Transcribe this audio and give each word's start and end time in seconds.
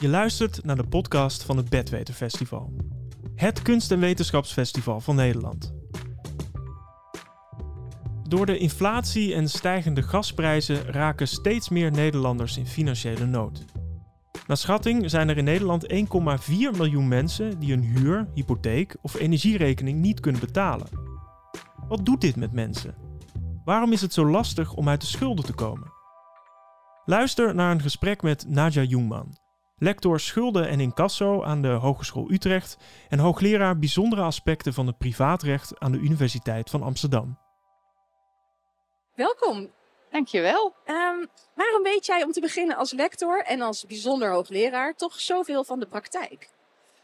Je 0.00 0.08
luistert 0.08 0.64
naar 0.64 0.76
de 0.76 0.86
podcast 0.86 1.42
van 1.42 1.56
het 1.56 1.68
Bedweter 1.68 2.14
Festival. 2.14 2.72
Het 3.34 3.62
kunst- 3.62 3.90
en 3.90 4.00
wetenschapsfestival 4.00 5.00
van 5.00 5.16
Nederland. 5.16 5.74
Door 8.22 8.46
de 8.46 8.58
inflatie 8.58 9.34
en 9.34 9.48
stijgende 9.48 10.02
gasprijzen 10.02 10.84
raken 10.84 11.28
steeds 11.28 11.68
meer 11.68 11.90
Nederlanders 11.90 12.56
in 12.56 12.66
financiële 12.66 13.26
nood. 13.26 13.64
Naar 14.46 14.56
schatting 14.56 15.10
zijn 15.10 15.28
er 15.28 15.36
in 15.36 15.44
Nederland 15.44 15.86
1,4 15.86 16.76
miljoen 16.76 17.08
mensen 17.08 17.58
die 17.58 17.70
hun 17.70 17.84
huur, 17.84 18.28
hypotheek 18.34 18.96
of 19.02 19.14
energierekening 19.14 19.98
niet 19.98 20.20
kunnen 20.20 20.40
betalen. 20.40 20.88
Wat 21.88 22.06
doet 22.06 22.20
dit 22.20 22.36
met 22.36 22.52
mensen? 22.52 22.94
Waarom 23.64 23.92
is 23.92 24.00
het 24.00 24.12
zo 24.12 24.26
lastig 24.26 24.72
om 24.72 24.88
uit 24.88 25.00
de 25.00 25.06
schulden 25.06 25.44
te 25.44 25.52
komen? 25.52 25.92
Luister 27.04 27.54
naar 27.54 27.70
een 27.70 27.80
gesprek 27.80 28.22
met 28.22 28.48
Nadja 28.48 28.82
Jungman, 28.82 29.36
lector 29.78 30.20
schulden 30.20 30.68
en 30.68 30.80
incasso 30.80 31.42
aan 31.42 31.62
de 31.62 31.68
Hogeschool 31.68 32.30
Utrecht 32.30 32.76
en 33.08 33.18
hoogleraar 33.18 33.78
bijzondere 33.78 34.22
aspecten 34.22 34.74
van 34.74 34.86
het 34.86 34.98
privaatrecht 34.98 35.80
aan 35.80 35.92
de 35.92 35.98
Universiteit 35.98 36.70
van 36.70 36.82
Amsterdam. 36.82 37.38
Welkom. 39.14 39.70
Dankjewel. 40.10 40.74
Um, 40.86 41.28
waarom 41.54 41.82
weet 41.82 42.06
jij 42.06 42.22
om 42.22 42.32
te 42.32 42.40
beginnen 42.40 42.76
als 42.76 42.92
lector 42.92 43.44
en 43.44 43.60
als 43.60 43.86
bijzonder 43.86 44.30
hoogleraar 44.30 44.94
toch 44.94 45.20
zoveel 45.20 45.64
van 45.64 45.80
de 45.80 45.86
praktijk? 45.86 46.48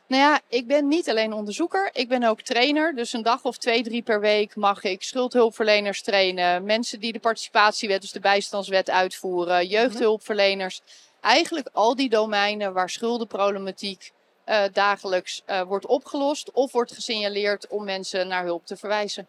Nou 0.07 0.23
ja, 0.23 0.41
ik 0.49 0.67
ben 0.67 0.89
niet 0.89 1.11
alleen 1.11 1.33
onderzoeker, 1.33 1.91
ik 1.93 2.09
ben 2.09 2.23
ook 2.23 2.41
trainer. 2.41 2.95
Dus 2.95 3.13
een 3.13 3.23
dag 3.23 3.45
of 3.45 3.59
twee, 3.59 3.83
drie 3.83 4.03
per 4.03 4.21
week 4.21 4.57
mag 4.57 4.83
ik 4.83 5.03
schuldhulpverleners 5.03 6.03
trainen. 6.03 6.65
Mensen 6.65 7.01
die 7.01 7.13
de 7.13 7.21
participatiewet, 7.21 8.01
dus 8.01 8.13
de 8.13 8.21
bijstandswet 8.21 8.91
uitvoeren. 8.91 9.67
Jeugdhulpverleners. 9.67 10.83
Eigenlijk 11.21 11.69
al 11.73 11.95
die 11.95 12.09
domeinen 12.09 12.73
waar 12.73 12.91
schuldenproblematiek 12.91 14.13
uh, 14.47 14.65
dagelijks 14.73 15.43
uh, 15.47 15.63
wordt 15.63 15.87
opgelost 15.87 16.51
of 16.51 16.73
wordt 16.73 16.93
gesignaleerd 16.93 17.67
om 17.69 17.85
mensen 17.85 18.29
naar 18.29 18.45
hulp 18.45 18.67
te 18.67 18.77
verwijzen. 18.77 19.27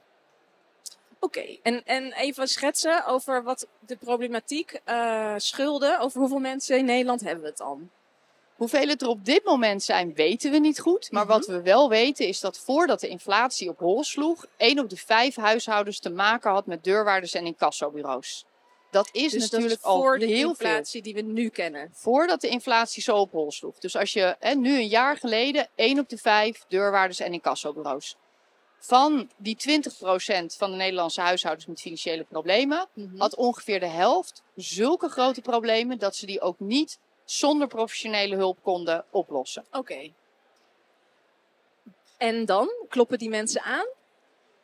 Oké, 1.19 1.39
okay. 1.39 1.59
en, 1.63 1.85
en 1.85 2.13
even 2.13 2.47
schetsen 2.47 3.05
over 3.05 3.43
wat 3.43 3.67
de 3.79 3.95
problematiek 3.95 4.81
uh, 4.85 5.33
schulden. 5.37 5.99
Over 5.99 6.19
hoeveel 6.19 6.39
mensen 6.39 6.77
in 6.77 6.85
Nederland 6.85 7.21
hebben 7.21 7.41
we 7.41 7.49
het 7.49 7.57
dan? 7.57 7.89
Hoeveel 8.55 8.87
het 8.87 9.01
er 9.01 9.07
op 9.07 9.25
dit 9.25 9.43
moment 9.45 9.83
zijn, 9.83 10.13
weten 10.13 10.51
we 10.51 10.57
niet 10.57 10.79
goed. 10.79 11.11
Maar 11.11 11.23
mm 11.23 11.29
-hmm. 11.29 11.37
wat 11.37 11.47
we 11.47 11.61
wel 11.61 11.89
weten 11.89 12.27
is 12.27 12.39
dat 12.39 12.59
voordat 12.59 12.99
de 12.99 13.07
inflatie 13.07 13.69
op 13.69 13.79
hol 13.79 14.03
sloeg, 14.03 14.45
één 14.57 14.79
op 14.79 14.89
de 14.89 14.97
vijf 14.97 15.35
huishoudens 15.35 15.99
te 15.99 16.09
maken 16.09 16.51
had 16.51 16.65
met 16.65 16.83
deurwaarders 16.83 17.33
en 17.33 17.45
incassobureaus. 17.45 18.45
Dat 18.91 19.09
is 19.11 19.31
dus 19.31 19.41
natuurlijk 19.41 19.81
dat 19.81 19.91
is 19.91 19.97
voor 19.99 20.13
al 20.13 20.19
de 20.19 20.25
heel 20.25 20.49
inflatie 20.49 21.03
veel. 21.03 21.13
die 21.13 21.23
we 21.23 21.31
nu 21.31 21.49
kennen. 21.49 21.89
Voordat 21.93 22.41
de 22.41 22.47
inflatie 22.47 23.03
zo 23.03 23.17
op 23.17 23.31
hol 23.31 23.51
sloeg. 23.51 23.77
Dus 23.79 23.95
als 23.95 24.13
je 24.13 24.35
hè, 24.39 24.53
nu 24.53 24.75
een 24.75 24.87
jaar 24.87 25.17
geleden, 25.17 25.67
één 25.75 25.99
op 25.99 26.09
de 26.09 26.17
vijf 26.17 26.65
deurwaarders 26.67 27.19
en 27.19 27.33
incassobureaus. 27.33 28.15
Van 28.79 29.29
die 29.37 29.57
20% 29.57 30.45
van 30.57 30.71
de 30.71 30.77
Nederlandse 30.77 31.21
huishoudens 31.21 31.65
met 31.65 31.81
financiële 31.81 32.23
problemen, 32.23 32.87
mm 32.93 33.07
-hmm. 33.07 33.19
had 33.19 33.35
ongeveer 33.35 33.79
de 33.79 33.87
helft 33.87 34.43
zulke 34.55 35.09
grote 35.09 35.41
problemen 35.41 35.99
dat 35.99 36.15
ze 36.15 36.25
die 36.25 36.41
ook 36.41 36.59
niet 36.59 36.99
zonder 37.25 37.67
professionele 37.67 38.35
hulp 38.35 38.57
konden 38.61 39.05
oplossen. 39.09 39.65
Oké. 39.67 39.77
Okay. 39.77 40.13
En 42.17 42.45
dan? 42.45 42.69
Kloppen 42.89 43.17
die 43.17 43.29
mensen 43.29 43.61
aan? 43.61 43.87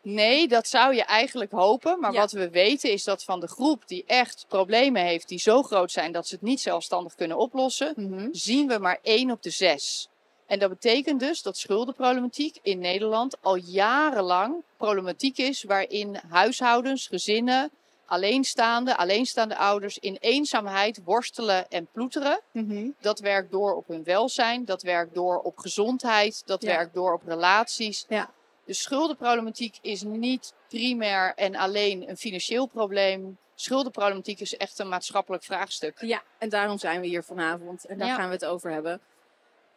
Nee, 0.02 0.48
dat 0.48 0.68
zou 0.68 0.96
je 0.96 1.04
eigenlijk 1.04 1.52
hopen. 1.52 2.00
Maar 2.00 2.14
ja. 2.14 2.20
wat 2.20 2.32
we 2.32 2.50
weten 2.50 2.92
is 2.92 3.04
dat 3.04 3.24
van 3.24 3.40
de 3.40 3.48
groep 3.48 3.88
die 3.88 4.04
echt 4.06 4.46
problemen 4.48 5.02
heeft, 5.02 5.28
die 5.28 5.40
zo 5.40 5.64
groot 5.64 5.92
zijn 5.92 6.12
dat 6.12 6.28
ze 6.28 6.34
het 6.34 6.44
niet 6.44 6.60
zelfstandig 6.62 7.16
kunnen 7.16 7.38
oplossen, 7.38 7.94
mm 7.96 8.14
-hmm. 8.14 8.30
zien 8.32 8.68
we 8.68 8.78
maar 8.78 9.00
één 9.02 9.32
op 9.32 9.44
de 9.44 9.50
zes. 9.50 10.10
En 10.48 10.60
dat 10.60 10.70
betekent 10.70 11.20
dus 11.20 11.42
dat 11.42 11.58
schuldenproblematiek 11.58 12.58
in 12.62 12.80
Nederland 12.80 13.38
al 13.42 13.56
jarenlang 13.56 14.56
problematiek 14.78 15.38
is 15.38 15.64
waarin 15.64 16.20
huishoudens, 16.30 17.08
gezinnen, 17.08 17.72
alleenstaande, 18.06 18.98
alleenstaande 18.98 19.58
ouders 19.58 19.98
in 19.98 20.18
eenzaamheid 20.20 21.02
worstelen 21.04 21.70
en 21.70 21.88
ploeteren. 21.92 22.42
Mm 22.52 22.70
-hmm. 22.70 22.96
Dat 23.00 23.20
werkt 23.20 23.52
door 23.52 23.76
op 23.76 23.88
hun 23.88 24.04
welzijn, 24.04 24.66
dat 24.66 24.82
werkt 24.82 25.14
door 25.14 25.40
op 25.40 25.58
gezondheid, 25.58 26.42
dat 26.46 26.62
ja. 26.62 26.68
werkt 26.68 26.94
door 26.94 27.14
op 27.14 27.22
relaties. 27.26 28.06
Ja. 28.10 28.30
De 28.68 28.74
schuldenproblematiek 28.74 29.78
is 29.82 30.04
niet 30.04 30.54
primair 30.68 31.34
en 31.36 31.56
alleen 31.56 32.10
een 32.10 32.18
financieel 32.18 32.66
probleem. 32.66 33.38
Schuldenproblematiek 33.56 34.40
is 34.40 34.58
echt 34.58 34.80
een 34.80 34.90
maatschappelijk 34.90 35.44
vraagstuk. 35.44 36.02
Ja, 36.02 36.24
en 36.38 36.50
daarom 36.50 36.78
zijn 36.78 37.02
we 37.02 37.08
hier 37.08 37.24
vanavond 37.24 37.86
en 37.86 37.98
daar 37.98 38.08
ja. 38.08 38.16
gaan 38.16 38.28
we 38.28 38.34
het 38.34 38.46
over 38.46 38.72
hebben. 38.72 39.02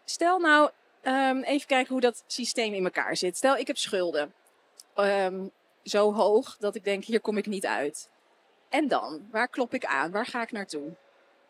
Stel 0.05 0.39
nou, 0.39 0.71
um, 1.03 1.43
even 1.43 1.67
kijken 1.67 1.93
hoe 1.93 2.01
dat 2.01 2.25
systeem 2.27 2.75
in 2.75 2.85
elkaar 2.85 3.17
zit. 3.17 3.37
Stel, 3.37 3.57
ik 3.57 3.67
heb 3.67 3.77
schulden. 3.77 4.35
Um, 4.97 5.51
zo 5.83 6.13
hoog 6.13 6.57
dat 6.57 6.75
ik 6.75 6.85
denk, 6.85 7.05
hier 7.05 7.21
kom 7.21 7.37
ik 7.37 7.47
niet 7.47 7.67
uit. 7.67 8.09
En 8.69 8.89
dan? 8.89 9.29
Waar 9.31 9.49
klop 9.49 9.75
ik 9.75 9.85
aan? 9.85 10.11
Waar 10.11 10.27
ga 10.27 10.43
ik 10.43 10.53
naartoe? 10.53 10.97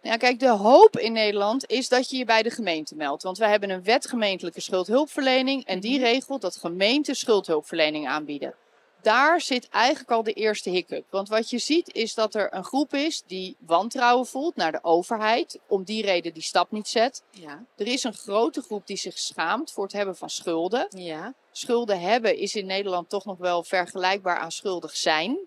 Ja, 0.02 0.16
kijk, 0.16 0.38
de 0.38 0.48
hoop 0.48 0.98
in 0.98 1.12
Nederland 1.12 1.66
is 1.66 1.88
dat 1.88 2.10
je 2.10 2.16
je 2.16 2.24
bij 2.24 2.42
de 2.42 2.50
gemeente 2.50 2.94
meldt. 2.94 3.22
Want 3.22 3.38
we 3.38 3.46
hebben 3.46 3.70
een 3.70 3.82
wet 3.82 4.06
gemeentelijke 4.06 4.60
schuldhulpverlening. 4.60 5.64
En 5.64 5.80
die 5.80 5.98
regelt 5.98 6.40
dat 6.40 6.56
gemeenten 6.56 7.14
schuldhulpverlening 7.14 8.08
aanbieden. 8.08 8.54
Daar 9.02 9.40
zit 9.40 9.68
eigenlijk 9.68 10.10
al 10.10 10.22
de 10.22 10.32
eerste 10.32 10.70
hiccup. 10.70 11.04
Want 11.10 11.28
wat 11.28 11.50
je 11.50 11.58
ziet 11.58 11.94
is 11.94 12.14
dat 12.14 12.34
er 12.34 12.54
een 12.54 12.64
groep 12.64 12.94
is 12.94 13.22
die 13.26 13.56
wantrouwen 13.58 14.26
voelt 14.26 14.56
naar 14.56 14.72
de 14.72 14.84
overheid. 14.84 15.58
Om 15.68 15.84
die 15.84 16.02
reden 16.02 16.34
die 16.34 16.42
stap 16.42 16.70
niet 16.70 16.88
zet. 16.88 17.22
Ja. 17.30 17.64
Er 17.76 17.86
is 17.86 18.04
een 18.04 18.14
grote 18.14 18.62
groep 18.62 18.86
die 18.86 18.96
zich 18.96 19.18
schaamt 19.18 19.72
voor 19.72 19.84
het 19.84 19.92
hebben 19.92 20.16
van 20.16 20.30
schulden. 20.30 20.86
Ja. 20.96 21.34
Schulden 21.52 22.00
hebben 22.00 22.36
is 22.36 22.54
in 22.54 22.66
Nederland 22.66 23.08
toch 23.08 23.24
nog 23.24 23.38
wel 23.38 23.64
vergelijkbaar 23.64 24.38
aan 24.38 24.52
schuldig 24.52 24.96
zijn. 24.96 25.38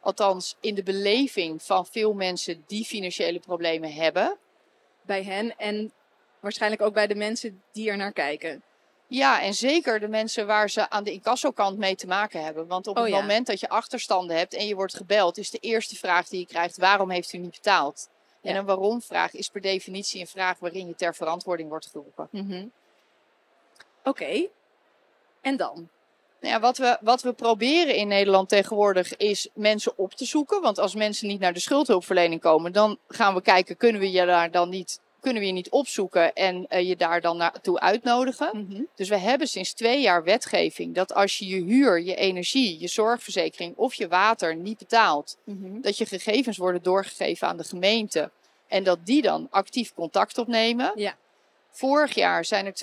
Althans, 0.00 0.56
in 0.60 0.74
de 0.74 0.82
beleving 0.82 1.62
van 1.62 1.86
veel 1.86 2.12
mensen 2.12 2.64
die 2.66 2.84
financiële 2.84 3.40
problemen 3.40 3.92
hebben. 3.92 4.38
Bij 5.02 5.22
hen 5.22 5.56
en 5.56 5.92
waarschijnlijk 6.40 6.82
ook 6.82 6.94
bij 6.94 7.06
de 7.06 7.14
mensen 7.14 7.62
die 7.72 7.90
er 7.90 7.96
naar 7.96 8.12
kijken. 8.12 8.62
Ja, 9.06 9.42
en 9.42 9.54
zeker 9.54 10.00
de 10.00 10.08
mensen 10.08 10.46
waar 10.46 10.70
ze 10.70 10.90
aan 10.90 11.04
de 11.04 11.12
incassokant 11.12 11.78
mee 11.78 11.94
te 11.94 12.06
maken 12.06 12.44
hebben. 12.44 12.66
Want 12.66 12.86
op 12.86 12.96
oh, 12.96 13.02
het 13.02 13.12
ja. 13.12 13.20
moment 13.20 13.46
dat 13.46 13.60
je 13.60 13.68
achterstanden 13.68 14.36
hebt 14.36 14.54
en 14.54 14.66
je 14.66 14.74
wordt 14.74 14.96
gebeld, 14.96 15.38
is 15.38 15.50
de 15.50 15.58
eerste 15.58 15.96
vraag 15.96 16.28
die 16.28 16.40
je 16.40 16.46
krijgt: 16.46 16.76
waarom 16.76 17.10
heeft 17.10 17.32
u 17.32 17.38
niet 17.38 17.50
betaald? 17.50 18.08
Ja. 18.40 18.50
En 18.50 18.56
een 18.56 18.64
waarom-vraag 18.64 19.34
is 19.34 19.48
per 19.48 19.60
definitie 19.60 20.20
een 20.20 20.26
vraag 20.26 20.58
waarin 20.58 20.86
je 20.86 20.94
ter 20.94 21.14
verantwoording 21.14 21.68
wordt 21.68 21.86
geroepen. 21.86 22.28
Mm 22.30 22.50
-hmm. 22.50 22.72
Oké, 23.98 24.08
okay. 24.08 24.50
en 25.40 25.56
dan? 25.56 25.88
Nou 26.40 26.54
ja, 26.54 26.60
wat, 26.60 26.78
we, 26.78 26.98
wat 27.00 27.22
we 27.22 27.32
proberen 27.32 27.94
in 27.94 28.08
Nederland 28.08 28.48
tegenwoordig 28.48 29.16
is 29.16 29.48
mensen 29.54 29.92
op 29.96 30.14
te 30.14 30.24
zoeken. 30.24 30.60
Want 30.60 30.78
als 30.78 30.94
mensen 30.94 31.28
niet 31.28 31.40
naar 31.40 31.52
de 31.52 31.60
schuldhulpverlening 31.60 32.40
komen, 32.40 32.72
dan 32.72 32.98
gaan 33.08 33.34
we 33.34 33.42
kijken, 33.42 33.76
kunnen 33.76 34.00
we 34.00 34.10
je 34.10 34.26
daar 34.26 34.50
dan 34.50 34.68
niet, 34.68 35.00
kunnen 35.20 35.40
we 35.42 35.48
je 35.48 35.54
niet 35.54 35.70
opzoeken 35.70 36.32
en 36.32 36.66
uh, 36.70 36.88
je 36.88 36.96
daar 36.96 37.20
dan 37.20 37.36
naartoe 37.36 37.80
uitnodigen. 37.80 38.50
Mm 38.52 38.66
-hmm. 38.70 38.86
Dus 38.94 39.08
we 39.08 39.16
hebben 39.16 39.48
sinds 39.48 39.72
twee 39.72 40.00
jaar 40.00 40.24
wetgeving 40.24 40.94
dat 40.94 41.14
als 41.14 41.38
je 41.38 41.46
je 41.46 41.62
huur, 41.62 42.00
je 42.00 42.14
energie, 42.14 42.80
je 42.80 42.88
zorgverzekering 42.88 43.76
of 43.76 43.94
je 43.94 44.08
water 44.08 44.56
niet 44.56 44.78
betaalt, 44.78 45.36
mm 45.44 45.62
-hmm. 45.62 45.80
dat 45.80 45.98
je 45.98 46.06
gegevens 46.06 46.56
worden 46.56 46.82
doorgegeven 46.82 47.48
aan 47.48 47.56
de 47.56 47.64
gemeente. 47.64 48.30
En 48.68 48.84
dat 48.84 48.98
die 49.04 49.22
dan 49.22 49.46
actief 49.50 49.94
contact 49.94 50.38
opnemen. 50.38 50.92
Ja. 50.94 51.16
Vorig 51.70 52.14
jaar 52.14 52.44
zijn 52.44 52.66
er 52.66 52.74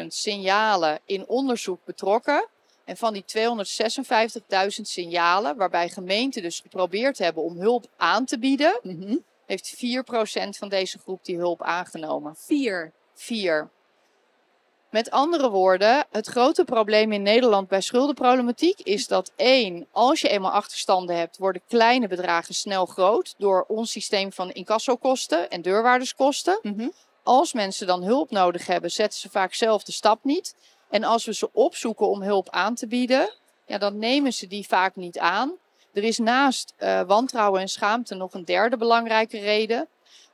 256.000 0.00 0.06
signalen 0.06 1.00
in 1.04 1.28
onderzoek 1.28 1.84
betrokken. 1.84 2.48
En 2.84 2.96
van 2.96 3.12
die 3.12 3.24
256.000 3.38 4.80
signalen, 4.82 5.56
waarbij 5.56 5.88
gemeenten 5.88 6.42
dus 6.42 6.60
geprobeerd 6.60 7.18
hebben 7.18 7.42
om 7.42 7.58
hulp 7.58 7.86
aan 7.96 8.24
te 8.24 8.38
bieden, 8.38 8.78
mm 8.82 9.02
-hmm. 9.02 9.24
heeft 9.46 9.74
4% 9.76 10.48
van 10.58 10.68
deze 10.68 10.98
groep 10.98 11.24
die 11.24 11.36
hulp 11.36 11.62
aangenomen. 11.62 12.34
4? 12.36 12.92
4. 13.14 13.70
Met 14.94 15.10
andere 15.10 15.50
woorden, 15.50 16.06
het 16.10 16.26
grote 16.26 16.64
probleem 16.64 17.12
in 17.12 17.22
Nederland 17.22 17.68
bij 17.68 17.80
schuldenproblematiek 17.80 18.80
is 18.80 19.06
dat 19.06 19.32
één, 19.36 19.86
als 19.90 20.20
je 20.20 20.28
eenmaal 20.28 20.50
achterstanden 20.50 21.16
hebt, 21.16 21.38
worden 21.38 21.62
kleine 21.68 22.08
bedragen 22.08 22.54
snel 22.54 22.86
groot 22.86 23.34
door 23.38 23.64
ons 23.68 23.90
systeem 23.90 24.32
van 24.32 24.50
incassokosten 24.50 25.50
en 25.50 25.62
deurwaarderskosten. 25.62 26.58
Mm 26.62 26.78
-hmm. 26.78 26.92
Als 27.24 27.52
mensen 27.52 27.86
dan 27.86 28.02
hulp 28.02 28.30
nodig 28.30 28.66
hebben, 28.66 28.90
zetten 28.90 29.20
ze 29.20 29.30
vaak 29.30 29.54
zelf 29.54 29.82
de 29.82 29.92
stap 29.92 30.24
niet. 30.24 30.54
En 30.90 31.04
als 31.04 31.24
we 31.24 31.34
ze 31.34 31.52
opzoeken 31.52 32.08
om 32.08 32.22
hulp 32.22 32.50
aan 32.50 32.74
te 32.74 32.86
bieden, 32.86 33.30
ja, 33.66 33.78
dan 33.78 33.98
nemen 33.98 34.32
ze 34.32 34.46
die 34.46 34.66
vaak 34.66 34.96
niet 34.96 35.18
aan. 35.18 35.52
Er 35.92 36.04
is 36.04 36.18
naast 36.18 36.74
uh, 36.78 37.00
wantrouwen 37.02 37.60
en 37.60 37.68
schaamte 37.68 38.14
nog 38.14 38.34
een 38.34 38.44
derde 38.44 38.76
belangrijke 38.76 39.38
reden. 39.38 39.88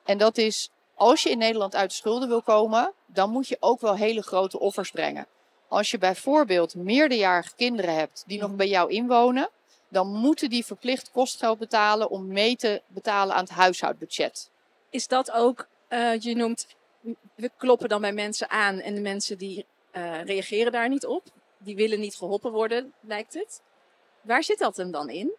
En 0.04 0.18
dat 0.18 0.38
is, 0.38 0.70
als 0.94 1.22
je 1.22 1.30
in 1.30 1.38
Nederland 1.38 1.74
uit 1.74 1.90
de 1.90 1.96
schulden 1.96 2.28
wil 2.28 2.42
komen, 2.42 2.92
dan 3.06 3.30
moet 3.30 3.48
je 3.48 3.56
ook 3.60 3.80
wel 3.80 3.94
hele 3.94 4.22
grote 4.22 4.58
offers 4.58 4.90
brengen. 4.90 5.26
Als 5.68 5.90
je 5.90 5.98
bijvoorbeeld 5.98 6.74
meerderjarige 6.74 7.54
kinderen 7.56 7.94
hebt 7.94 8.24
die 8.26 8.40
nog 8.40 8.54
bij 8.54 8.68
jou 8.68 8.90
inwonen, 8.90 9.48
dan 9.88 10.06
moeten 10.06 10.50
die 10.50 10.64
verplicht 10.64 11.10
kostgeld 11.10 11.58
betalen 11.58 12.10
om 12.10 12.26
mee 12.26 12.56
te 12.56 12.82
betalen 12.86 13.34
aan 13.34 13.44
het 13.44 13.52
huishoudbudget. 13.52 14.50
Is 14.90 15.08
dat 15.08 15.30
ook, 15.30 15.66
uh, 15.88 16.20
je 16.20 16.36
noemt 16.36 16.66
we 17.34 17.50
kloppen 17.56 17.88
dan 17.88 18.00
bij 18.00 18.12
mensen 18.12 18.50
aan 18.50 18.80
en 18.80 18.94
de 18.94 19.00
mensen 19.00 19.38
die 19.38 19.66
uh, 19.92 20.24
reageren 20.24 20.72
daar 20.72 20.88
niet 20.88 21.06
op. 21.06 21.22
Die 21.58 21.76
willen 21.76 22.00
niet 22.00 22.16
geholpen 22.16 22.52
worden, 22.52 22.92
lijkt 23.00 23.34
het. 23.34 23.62
Waar 24.20 24.44
zit 24.44 24.58
dat 24.58 24.76
hem 24.76 24.90
dan 24.90 25.08
in? 25.08 25.32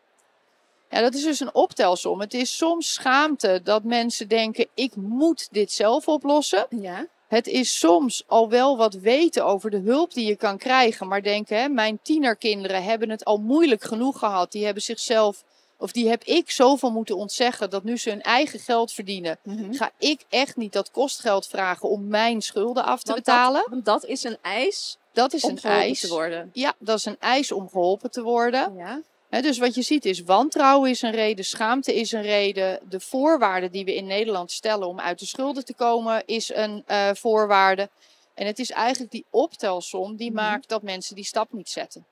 Ja, 0.89 1.01
dat 1.01 1.13
is 1.13 1.23
dus 1.23 1.39
een 1.39 1.55
optelsom. 1.55 2.19
Het 2.19 2.33
is 2.33 2.57
soms 2.57 2.93
schaamte 2.93 3.61
dat 3.63 3.83
mensen 3.83 4.27
denken: 4.27 4.67
ik 4.73 4.95
moet 4.95 5.47
dit 5.51 5.71
zelf 5.71 6.07
oplossen. 6.07 6.65
Ja. 6.69 7.07
Het 7.27 7.47
is 7.47 7.79
soms 7.79 8.23
al 8.27 8.49
wel 8.49 8.77
wat 8.77 8.93
weten 8.93 9.45
over 9.45 9.69
de 9.69 9.77
hulp 9.79 10.13
die 10.13 10.25
je 10.27 10.35
kan 10.35 10.57
krijgen, 10.57 11.07
maar 11.07 11.23
denken: 11.23 11.57
hè, 11.57 11.69
mijn 11.69 11.99
tienerkinderen 12.01 12.83
hebben 12.83 13.09
het 13.09 13.25
al 13.25 13.37
moeilijk 13.37 13.83
genoeg 13.83 14.19
gehad. 14.19 14.51
Die 14.51 14.65
hebben 14.65 14.83
zichzelf, 14.83 15.43
of 15.81 15.91
die 15.91 16.09
heb 16.09 16.23
ik 16.23 16.51
zoveel 16.51 16.91
moeten 16.91 17.17
ontzeggen 17.17 17.69
dat 17.69 17.83
nu 17.83 17.97
ze 17.97 18.09
hun 18.09 18.21
eigen 18.21 18.59
geld 18.59 18.91
verdienen. 18.91 19.37
Mhm. 19.43 19.73
Ga 19.73 19.91
ik 19.97 20.21
echt 20.29 20.55
niet 20.55 20.73
dat 20.73 20.91
kostgeld 20.91 21.47
vragen 21.47 21.89
om 21.89 22.07
mijn 22.07 22.41
schulden 22.41 22.83
af 22.85 23.01
te 23.03 23.13
betalen? 23.13 23.61
Dat, 23.61 23.69
want 23.69 23.85
dat 23.85 24.05
is 24.05 24.23
een 24.23 24.37
eis 24.41 24.97
dat 25.13 25.33
is 25.33 25.43
om 25.43 25.49
een 25.49 25.57
geholpen 25.57 25.85
eis. 25.85 25.99
te 25.99 26.07
worden. 26.07 26.49
Ja, 26.53 26.73
dat 26.79 26.97
is 26.97 27.05
een 27.05 27.19
eis 27.19 27.51
om 27.51 27.69
geholpen 27.69 28.11
te 28.11 28.21
worden. 28.21 28.75
Ja. 28.75 29.01
Dus 29.41 29.57
wat 29.57 29.75
je 29.75 29.81
ziet 29.81 30.05
is 30.05 30.21
wantrouwen 30.23 30.89
is 30.89 31.01
een 31.01 31.11
reden, 31.11 31.45
schaamte 31.45 31.95
is 31.95 32.11
een 32.11 32.21
reden. 32.21 32.79
De 32.89 32.99
voorwaarden 32.99 33.71
die 33.71 33.85
we 33.85 33.95
in 33.95 34.05
Nederland 34.05 34.51
stellen 34.51 34.87
om 34.87 34.99
uit 34.99 35.19
de 35.19 35.25
schulden 35.25 35.65
te 35.65 35.73
komen 35.73 36.23
is 36.25 36.53
een 36.53 36.83
eh, 36.85 37.09
voorwaarde. 37.13 37.89
En 38.33 38.45
het 38.45 38.59
is 38.59 38.71
eigenlijk 38.71 39.11
die 39.11 39.25
optelsom 39.29 40.15
die 40.15 40.31
Mhm. 40.31 40.41
maakt 40.41 40.69
dat 40.69 40.81
mensen 40.81 41.15
die 41.15 41.25
stap 41.25 41.53
niet 41.53 41.69
zetten. 41.69 42.05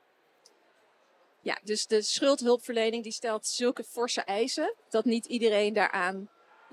Ja, 1.42 1.60
dus 1.64 1.88
de 1.88 2.02
schuldhulpverlening 2.02 3.04
die 3.04 3.12
stelt 3.12 3.48
zulke 3.48 3.84
forse 3.84 4.22
eisen 4.22 4.76
dat 4.90 5.06
niet 5.06 5.26
iedereen 5.26 5.74
daaraan, 5.74 6.30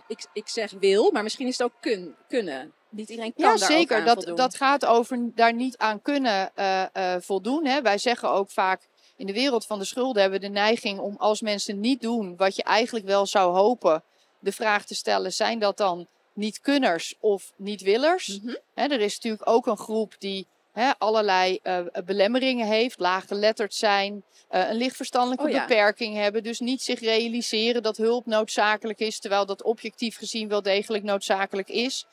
ik, 0.08 0.26
ik 0.32 0.48
zeg 0.48 0.70
wil, 0.70 1.10
maar 1.12 1.22
misschien 1.22 1.46
is 1.46 1.58
het 1.58 1.66
ook 1.66 1.80
kun, 1.80 2.14
kunnen. 2.28 2.72
Niet 2.88 3.08
iedereen 3.08 3.34
kan 3.34 3.44
Ja, 3.50 3.56
zeker. 3.56 3.96
aan 3.98 4.04
Dat, 4.04 4.14
voldoen. 4.14 4.36
dat 4.36 4.56
gaat 4.56 4.84
over 4.84 5.30
daar 5.34 5.54
niet 5.54 5.76
aan 5.76 6.02
kunnen 6.02 6.50
eh, 6.54 6.82
eh, 6.92 7.20
voldoen. 7.20 7.66
Hè. 7.66 7.82
Wij 7.82 7.98
zeggen 7.98 8.30
ook 8.30 8.50
vaak, 8.50 8.88
in 9.16 9.26
de 9.26 9.32
wereld 9.32 9.66
van 9.66 9.78
de 9.78 9.84
schulden 9.84 10.22
hebben 10.22 10.40
we 10.40 10.46
de 10.46 10.52
neiging 10.52 10.98
om 10.98 11.16
als 11.16 11.40
mensen 11.40 11.80
niet 11.80 12.00
doen 12.00 12.36
wat 12.36 12.56
je 12.56 12.62
eigenlijk 12.62 13.06
wel 13.06 13.26
zou 13.26 13.56
hopen, 13.56 14.02
de 14.38 14.52
vraag 14.52 14.84
te 14.84 14.94
stellen, 14.94 15.32
zijn 15.32 15.58
dat 15.58 15.76
dan 15.76 16.06
niet-kunners 16.32 17.14
of 17.20 17.52
niet-willers? 17.56 18.40
Hè, 18.74 18.84
er 18.86 19.00
is 19.00 19.14
natuurlijk 19.14 19.48
ook 19.48 19.66
een 19.66 19.78
groep 19.78 20.14
die 20.18 20.46
hè, 20.80 20.98
allerlei 20.98 21.58
eh, 21.62 21.78
belemmeringen 22.04 22.66
heeft, 22.66 22.98
laaggeletterd 22.98 23.74
zijn, 23.74 24.24
eh, 24.48 24.68
een 24.68 24.76
lichtverstandelijke 24.76 25.44
Oh 25.44 25.50
ja. 25.50 25.66
beperking 25.66 26.16
hebben, 26.16 26.42
dus 26.42 26.60
niet 26.60 26.82
zich 26.82 27.00
realiseren 27.00 27.82
dat 27.82 27.96
hulp 27.96 28.26
noodzakelijk 28.26 28.98
is, 28.98 29.18
terwijl 29.18 29.46
dat 29.46 29.62
objectief 29.62 30.16
gezien 30.16 30.48
wel 30.48 30.62
degelijk 30.62 31.04
noodzakelijk 31.04 31.68
is. 31.68 32.06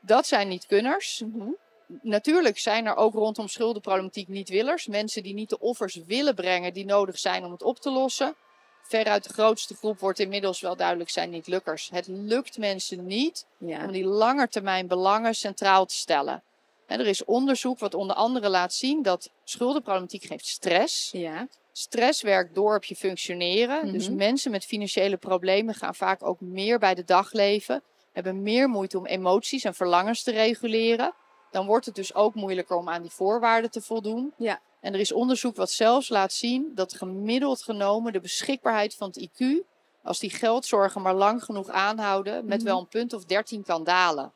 Dat 0.00 0.26
zijn 0.26 0.48
niet-kunners. 0.48 1.22
Mhm. 1.32 1.48
Natuurlijk 2.02 2.58
zijn 2.58 2.86
er 2.86 2.96
ook 2.96 3.14
rondom 3.14 3.48
schuldenproblematiek 3.48 4.28
niet-willers. 4.28 4.86
Mensen 4.86 5.22
die 5.22 5.34
niet 5.34 5.48
de 5.48 5.58
offers 5.58 5.94
willen 6.06 6.34
brengen 6.34 6.72
die 6.72 6.84
nodig 6.84 7.18
zijn 7.18 7.44
om 7.44 7.52
het 7.52 7.62
op 7.62 7.78
te 7.78 7.90
lossen. 7.90 8.34
Veruit 8.82 9.24
de 9.24 9.32
grootste 9.32 9.74
groep 9.74 9.98
wordt 9.98 10.18
inmiddels 10.18 10.60
wel 10.60 10.76
duidelijk 10.76 11.10
zijn 11.10 11.30
niet-lukkers. 11.30 11.88
Het 11.92 12.06
lukt 12.08 12.58
mensen 12.58 13.06
niet 13.06 13.46
Ja. 13.58 13.84
om 13.84 13.92
die 13.92 14.04
langetermijn 14.04 14.86
belangen 14.86 15.34
centraal 15.34 15.86
te 15.86 15.94
stellen. 15.94 16.42
En 16.86 17.00
er 17.00 17.06
is 17.06 17.24
onderzoek 17.24 17.78
wat 17.78 17.94
onder 17.94 18.16
andere 18.16 18.48
laat 18.48 18.72
zien 18.74 19.02
dat 19.02 19.30
schuldenproblematiek 19.44 20.24
geeft 20.24 20.46
stress. 20.46 21.10
ja. 21.10 21.48
Stress 21.76 22.22
werkt 22.22 22.54
door 22.54 22.76
op 22.76 22.84
je 22.84 22.96
functioneren. 22.96 23.92
Dus 23.92 24.08
Mhm. 24.08 24.16
mensen 24.16 24.50
met 24.50 24.64
financiële 24.64 25.16
problemen 25.16 25.74
gaan 25.74 25.94
vaak 25.94 26.22
ook 26.26 26.40
meer 26.40 26.78
bij 26.78 26.94
de 26.94 27.04
dag 27.04 27.32
leven. 27.32 27.82
Hebben 28.12 28.42
meer 28.42 28.68
moeite 28.68 28.98
om 28.98 29.06
emoties 29.06 29.64
en 29.64 29.74
verlangens 29.74 30.22
te 30.22 30.30
reguleren. 30.30 31.14
Dan 31.50 31.66
wordt 31.66 31.86
het 31.86 31.94
dus 31.94 32.14
ook 32.14 32.34
moeilijker 32.34 32.76
om 32.76 32.88
aan 32.88 33.02
die 33.02 33.10
voorwaarden 33.10 33.70
te 33.70 33.80
voldoen. 33.80 34.32
Ja. 34.38 34.60
En 34.80 34.94
er 34.94 35.00
is 35.00 35.12
onderzoek 35.12 35.56
wat 35.56 35.70
zelfs 35.70 36.08
laat 36.08 36.32
zien 36.32 36.72
dat 36.74 36.94
gemiddeld 36.94 37.62
genomen 37.62 38.12
de 38.12 38.20
beschikbaarheid 38.20 38.94
van 38.94 39.08
het 39.08 39.28
IQ, 39.28 39.44
als 40.02 40.18
die 40.18 40.30
geldzorgen 40.30 41.02
maar 41.02 41.14
lang 41.14 41.44
genoeg 41.44 41.68
aanhouden, 41.68 42.44
met 42.44 42.58
Mhm. 42.58 42.66
wel 42.68 42.78
een 42.78 42.88
punt 42.88 43.12
of 43.12 43.24
13 43.24 43.62
kan 43.62 43.84
dalen. 43.84 44.32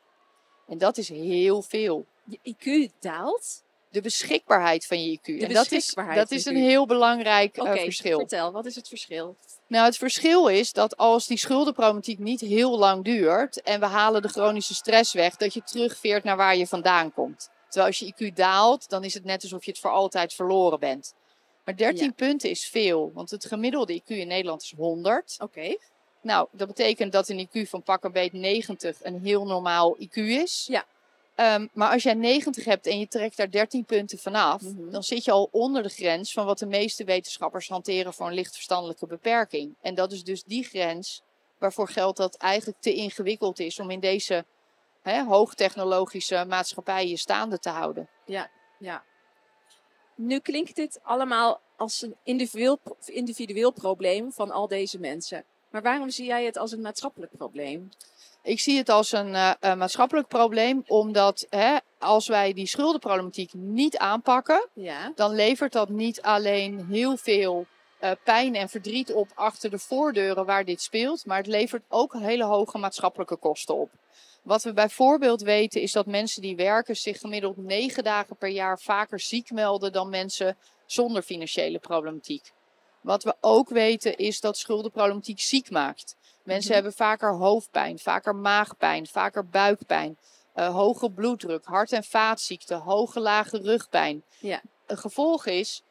En 0.67 0.77
dat 0.77 0.97
is 0.97 1.09
heel 1.09 1.61
veel. 1.61 2.05
Je 2.29 2.39
IQ 2.53 2.91
daalt. 2.99 3.63
De 3.91 4.01
beschikbaarheid 4.01 4.85
van 4.85 5.03
je 5.03 5.17
IQ. 5.17 5.43
en 5.43 5.53
dat 5.53 5.71
is, 5.71 5.93
dat 6.13 6.31
is 6.31 6.45
een 6.45 6.55
heel 6.55 6.85
belangrijk 6.85 7.57
eh, 7.57 7.63
Oké, 7.63 7.79
verschil. 7.79 8.17
vertel, 8.19 8.51
wat 8.51 8.65
is 8.65 8.75
het 8.75 8.87
verschil? 8.87 9.35
Nou, 9.67 9.85
het 9.85 9.97
verschil 9.97 10.47
is 10.47 10.73
dat 10.73 10.97
als 10.97 11.27
die 11.27 11.37
schuldenproblematiek 11.37 12.19
niet 12.19 12.39
heel 12.39 12.77
lang 12.77 13.03
duurt 13.03 13.61
en 13.61 13.79
we 13.79 13.85
halen 13.85 14.21
de 14.21 14.27
chronische 14.27 14.73
stress 14.75 15.13
weg, 15.13 15.35
dat 15.35 15.53
je 15.53 15.61
terugveert 15.63 16.23
naar 16.23 16.37
waar 16.37 16.55
je 16.55 16.67
vandaan 16.67 17.13
komt. 17.13 17.49
Terwijl 17.69 17.85
als 17.87 17.99
je 17.99 18.13
IQ 18.13 18.33
daalt, 18.33 18.89
dan 18.89 19.03
is 19.03 19.13
het 19.13 19.23
net 19.23 19.41
alsof 19.43 19.65
je 19.65 19.71
het 19.71 19.79
voor 19.79 19.91
altijd 19.91 20.33
verloren 20.33 20.79
bent. 20.79 21.13
Maar 21.65 21.75
13 21.75 22.05
Ja. 22.05 22.11
punten 22.11 22.49
is 22.49 22.67
veel, 22.67 23.11
want 23.13 23.29
het 23.29 23.45
gemiddelde 23.45 24.01
IQ 24.01 24.05
in 24.07 24.27
Nederland 24.27 24.61
is 24.61 24.73
100. 24.77 25.35
Oké. 25.39 25.75
Nou, 26.21 26.47
dat 26.51 26.67
betekent 26.67 27.11
dat 27.11 27.29
een 27.29 27.47
IQ 27.47 27.69
van 27.69 27.83
pak 27.83 28.03
een 28.03 28.11
beet 28.11 28.33
90 28.33 28.97
een 29.03 29.19
heel 29.23 29.45
normaal 29.45 29.97
IQ 29.99 30.13
is. 30.15 30.65
Ja. 30.69 30.85
Ehm, 31.39 31.67
maar 31.73 31.91
als 31.91 32.03
jij 32.03 32.13
90 32.13 32.65
hebt 32.65 32.87
en 32.87 32.99
je 32.99 33.07
trekt 33.07 33.37
daar 33.37 33.49
13 33.51 33.85
punten 33.85 34.17
vanaf, 34.17 34.61
Mhm. 34.61 34.89
dan 34.91 35.03
zit 35.03 35.23
je 35.25 35.31
al 35.31 35.49
onder 35.51 35.83
de 35.83 35.89
grens 35.89 36.33
van 36.33 36.45
wat 36.45 36.59
de 36.59 36.65
meeste 36.65 37.03
wetenschappers 37.03 37.67
hanteren 37.69 38.13
voor 38.13 38.27
een 38.27 38.33
licht 38.33 38.53
verstandelijke 38.53 39.07
beperking. 39.07 39.75
En 39.81 39.95
dat 39.95 40.11
is 40.11 40.23
dus 40.23 40.43
die 40.43 40.63
grens 40.63 41.21
waarvoor 41.57 41.87
geldt 41.87 42.17
dat 42.17 42.35
eigenlijk 42.35 42.81
te 42.81 42.93
ingewikkeld 42.93 43.59
is 43.59 43.79
om 43.79 43.89
in 43.89 43.99
deze 43.99 44.45
hè, 45.01 45.23
hoogtechnologische 45.23 46.45
maatschappij 46.47 47.07
je 47.07 47.17
staande 47.17 47.59
te 47.59 47.69
houden. 47.69 48.09
Ja. 48.25 49.03
Nu 50.15 50.39
klinkt 50.39 50.75
dit 50.75 50.99
allemaal 51.03 51.61
als 51.77 52.01
een 52.01 52.15
individueel, 52.23 52.79
individueel 53.05 53.71
probleem 53.71 54.31
van 54.31 54.51
al 54.51 54.67
deze 54.67 54.99
mensen. 54.99 55.43
Maar 55.71 55.81
waarom 55.81 56.09
zie 56.09 56.25
jij 56.25 56.45
het 56.45 56.57
als 56.57 56.71
een 56.71 56.81
maatschappelijk 56.81 57.31
probleem? 57.37 57.89
Ik 58.43 58.59
zie 58.59 58.77
het 58.77 58.89
als 58.89 59.11
een, 59.11 59.35
eh, 59.35 59.51
een 59.59 59.77
maatschappelijk 59.77 60.27
probleem, 60.27 60.83
omdat 60.87 61.45
hè, 61.49 61.77
als 61.99 62.27
wij 62.27 62.53
die 62.53 62.67
schuldenproblematiek 62.67 63.53
niet 63.53 63.97
aanpakken, 63.97 64.67
Ja. 64.73 65.11
dan 65.15 65.35
levert 65.35 65.71
dat 65.73 65.89
niet 65.89 66.21
alleen 66.21 66.85
heel 66.89 67.17
veel 67.17 67.65
eh, 67.99 68.11
pijn 68.23 68.55
en 68.55 68.69
verdriet 68.69 69.13
op 69.13 69.27
achter 69.35 69.69
de 69.69 69.79
voordeuren 69.79 70.45
waar 70.45 70.65
dit 70.65 70.81
speelt, 70.81 71.25
maar 71.25 71.37
het 71.37 71.47
levert 71.47 71.83
ook 71.87 72.13
hele 72.19 72.43
hoge 72.43 72.77
maatschappelijke 72.77 73.35
kosten 73.35 73.75
op. 73.75 73.89
Wat 74.43 74.63
we 74.63 74.73
bijvoorbeeld 74.73 75.41
weten 75.41 75.81
is 75.81 75.91
dat 75.91 76.05
mensen 76.05 76.41
die 76.41 76.55
werken 76.55 76.95
zich 76.95 77.19
gemiddeld 77.19 77.57
negen 77.57 78.03
dagen 78.03 78.35
per 78.35 78.49
jaar 78.49 78.79
vaker 78.79 79.19
ziek 79.19 79.51
melden 79.51 79.91
dan 79.91 80.09
mensen 80.09 80.57
zonder 80.85 81.21
financiële 81.21 81.79
problematiek. 81.79 82.51
Wat 83.01 83.23
we 83.23 83.35
ook 83.41 83.69
weten 83.69 84.17
is 84.17 84.39
dat 84.39 84.57
schuldenproblematiek 84.57 85.39
ziek 85.39 85.69
maakt. 85.71 86.15
Mensen 86.43 86.65
Mhm. 86.65 86.73
hebben 86.73 86.93
vaker 86.93 87.33
hoofdpijn, 87.33 87.99
vaker 87.99 88.35
maagpijn, 88.35 89.07
vaker 89.07 89.45
buikpijn, 89.45 90.17
eh, 90.53 90.75
hoge 90.75 91.09
bloeddruk, 91.11 91.65
hart- 91.65 91.91
en 91.91 92.03
vaatziekten, 92.03 92.77
hoge 92.77 93.19
lage 93.19 93.57
rugpijn. 93.57 94.23
Ja. 94.39 94.61
Een 94.85 94.97
gevolg 94.97 95.45
is 95.45 95.81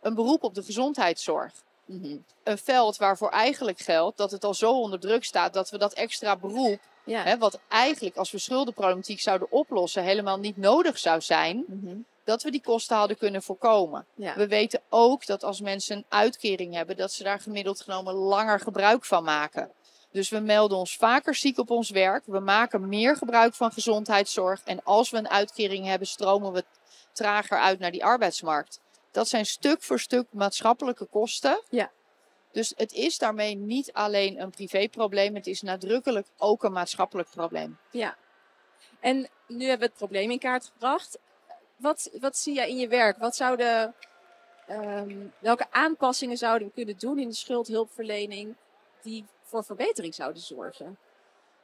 een 0.00 0.14
beroep 0.14 0.42
op 0.42 0.54
de 0.54 0.62
gezondheidszorg. 0.62 1.52
Mhm. 1.84 2.16
Een 2.42 2.58
veld 2.58 2.96
waarvoor 2.96 3.28
eigenlijk 3.30 3.78
geldt 3.78 4.16
dat 4.16 4.30
het 4.30 4.44
al 4.44 4.54
zo 4.54 4.80
onder 4.80 5.00
druk 5.00 5.24
staat 5.24 5.52
dat 5.52 5.70
we 5.70 5.78
dat 5.78 5.92
extra 5.92 6.36
beroep, 6.36 6.78
Ja. 7.04 7.22
hè, 7.22 7.38
wat 7.38 7.58
eigenlijk 7.68 8.16
als 8.16 8.30
we 8.30 8.38
schuldenproblematiek 8.38 9.20
zouden 9.20 9.50
oplossen 9.50 10.02
helemaal 10.02 10.38
niet 10.38 10.56
nodig 10.56 10.98
zou 10.98 11.20
zijn, 11.20 11.64
Mhm. 11.66 11.96
Dat 12.26 12.42
we 12.42 12.50
die 12.50 12.62
kosten 12.62 12.96
hadden 12.96 13.16
kunnen 13.16 13.42
voorkomen. 13.42 14.06
Ja. 14.14 14.34
We 14.34 14.46
weten 14.46 14.80
ook 14.88 15.26
dat 15.26 15.44
als 15.44 15.60
mensen 15.60 15.96
een 15.96 16.04
uitkering 16.08 16.74
hebben, 16.74 16.96
dat 16.96 17.12
ze 17.12 17.22
daar 17.22 17.40
gemiddeld 17.40 17.80
genomen 17.80 18.14
langer 18.14 18.60
gebruik 18.60 19.04
van 19.04 19.24
maken. 19.24 19.70
Dus 20.10 20.28
we 20.28 20.38
melden 20.38 20.78
ons 20.78 20.96
vaker 20.96 21.34
ziek 21.34 21.58
op 21.58 21.70
ons 21.70 21.90
werk. 21.90 22.24
We 22.26 22.38
maken 22.38 22.88
meer 22.88 23.16
gebruik 23.16 23.54
van 23.54 23.72
gezondheidszorg. 23.72 24.62
En 24.64 24.82
als 24.84 25.10
we 25.10 25.16
een 25.16 25.28
uitkering 25.28 25.86
hebben, 25.86 26.08
stromen 26.08 26.52
we 26.52 26.64
trager 27.12 27.58
uit 27.58 27.78
naar 27.78 27.90
die 27.90 28.04
arbeidsmarkt. 28.04 28.80
Dat 29.10 29.28
zijn 29.28 29.46
stuk 29.46 29.82
voor 29.82 30.00
stuk 30.00 30.26
maatschappelijke 30.30 31.04
kosten. 31.04 31.62
Ja. 31.68 31.90
Dus 32.52 32.72
het 32.76 32.92
is 32.92 33.18
daarmee 33.18 33.56
niet 33.56 33.92
alleen 33.92 34.40
een 34.40 34.50
privéprobleem, 34.50 35.34
het 35.34 35.46
is 35.46 35.62
nadrukkelijk 35.62 36.26
ook 36.36 36.64
een 36.64 36.72
maatschappelijk 36.72 37.30
probleem. 37.30 37.78
Ja. 37.90 38.16
En 39.00 39.28
nu 39.46 39.64
hebben 39.64 39.78
we 39.78 39.92
het 39.92 39.94
probleem 39.94 40.30
in 40.30 40.38
kaart 40.38 40.70
gebracht. 40.72 41.18
Wat, 41.76 42.10
wat 42.20 42.36
zie 42.36 42.54
jij 42.54 42.68
in 42.68 42.76
je 42.76 42.88
werk? 42.88 43.18
Wat 43.18 43.36
zouden, 43.36 43.94
ehm, 44.66 45.16
welke 45.38 45.66
aanpassingen 45.70 46.36
zouden 46.36 46.68
we 46.68 46.74
kunnen 46.74 46.98
doen 46.98 47.18
in 47.18 47.28
de 47.28 47.34
schuldhulpverlening 47.34 48.56
die 49.02 49.24
voor 49.42 49.64
verbetering 49.64 50.14
zouden 50.14 50.42
zorgen? 50.42 50.98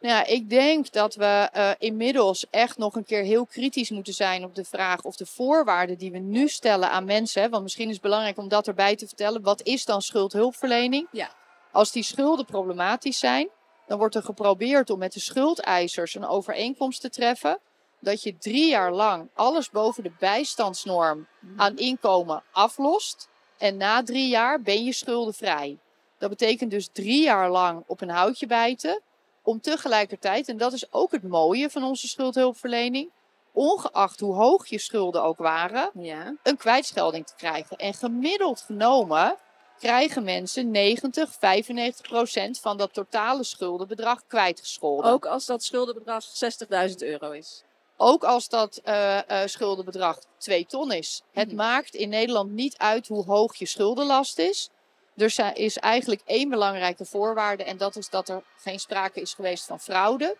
Nou 0.00 0.14
Ja, 0.14 0.26
ik 0.26 0.50
denk 0.50 0.92
dat 0.92 1.14
we 1.14 1.48
eh, 1.52 1.70
inmiddels 1.78 2.46
echt 2.50 2.78
nog 2.78 2.94
een 2.94 3.04
keer 3.04 3.22
heel 3.22 3.46
kritisch 3.46 3.90
moeten 3.90 4.14
zijn 4.14 4.44
op 4.44 4.54
de 4.54 4.64
vraag 4.64 5.02
of 5.02 5.16
de 5.16 5.26
voorwaarden 5.26 5.98
die 5.98 6.12
we 6.12 6.18
nu 6.18 6.48
stellen 6.48 6.90
aan 6.90 7.04
mensen, 7.04 7.50
want 7.50 7.62
misschien 7.62 7.86
is 7.86 7.92
het 7.92 8.02
belangrijk 8.02 8.38
om 8.38 8.48
dat 8.48 8.66
erbij 8.66 8.96
te 8.96 9.06
vertellen, 9.06 9.42
wat 9.42 9.62
is 9.62 9.84
dan 9.84 10.02
schuldhulpverlening? 10.02 11.08
Ja. 11.10 11.30
Als 11.72 11.92
die 11.92 12.02
schulden 12.02 12.44
problematisch 12.44 13.18
zijn, 13.18 13.48
dan 13.86 13.98
wordt 13.98 14.14
er 14.14 14.22
geprobeerd 14.22 14.90
om 14.90 14.98
met 14.98 15.12
de 15.12 15.20
schuldeisers 15.20 16.14
een 16.14 16.26
overeenkomst 16.26 17.00
te 17.00 17.10
treffen, 17.10 17.58
dat 18.02 18.22
je 18.22 18.38
drie 18.38 18.68
jaar 18.68 18.92
lang 18.92 19.28
alles 19.34 19.70
boven 19.70 20.02
de 20.02 20.12
bijstandsnorm 20.18 21.26
Mhm. 21.40 21.60
aan 21.60 21.76
inkomen 21.76 22.42
aflost. 22.52 23.28
En 23.58 23.76
na 23.76 24.02
drie 24.02 24.28
jaar 24.28 24.60
ben 24.62 24.84
je 24.84 24.92
schuldenvrij. 24.92 25.78
Dat 26.18 26.30
betekent 26.30 26.70
dus 26.70 26.88
drie 26.92 27.22
jaar 27.22 27.50
lang 27.50 27.84
op 27.86 28.00
een 28.00 28.10
houtje 28.10 28.46
bijten. 28.46 29.00
Om 29.42 29.60
tegelijkertijd, 29.60 30.48
en 30.48 30.56
dat 30.56 30.72
is 30.72 30.92
ook 30.92 31.12
het 31.12 31.22
mooie 31.22 31.70
van 31.70 31.84
onze 31.84 32.08
schuldhulpverlening, 32.08 33.10
ongeacht 33.52 34.20
hoe 34.20 34.34
hoog 34.34 34.66
je 34.66 34.78
schulden 34.78 35.22
ook 35.22 35.38
waren, 35.38 35.90
Ja. 35.94 36.34
een 36.42 36.56
kwijtschelding 36.56 37.26
te 37.26 37.34
krijgen. 37.36 37.76
En 37.76 37.94
gemiddeld 37.94 38.60
genomen 38.60 39.36
krijgen 39.78 40.24
mensen 40.24 40.70
90, 40.70 41.32
95 41.38 42.08
procent 42.08 42.60
van 42.60 42.76
dat 42.76 42.92
totale 42.92 43.44
schuldenbedrag 43.44 44.26
kwijtgescholden. 44.26 45.10
Ook 45.10 45.26
als 45.26 45.46
dat 45.46 45.62
schuldenbedrag 45.62 46.24
60.000 46.24 47.02
euro 47.02 47.30
is. 47.30 47.62
Ook 48.04 48.24
als 48.24 48.48
dat 48.48 48.76
eh, 48.76 49.42
eh, 49.42 49.48
schuldenbedrag 49.48 50.18
2 50.38 50.66
ton 50.66 50.92
is. 50.92 51.22
Het 51.32 51.46
Mhm. 51.48 51.56
maakt 51.56 51.94
in 51.94 52.08
Nederland 52.08 52.50
niet 52.50 52.78
uit 52.78 53.08
hoe 53.08 53.24
hoog 53.24 53.54
je 53.54 53.66
schuldenlast 53.66 54.38
is. 54.38 54.68
Er 55.16 55.56
is 55.56 55.78
eigenlijk 55.78 56.20
één 56.24 56.48
belangrijke 56.48 57.04
voorwaarde 57.04 57.64
en 57.64 57.76
dat 57.76 57.96
is 57.96 58.08
dat 58.08 58.28
er 58.28 58.42
geen 58.56 58.80
sprake 58.80 59.20
is 59.20 59.34
geweest 59.34 59.64
van 59.64 59.80
fraude. 59.80 60.36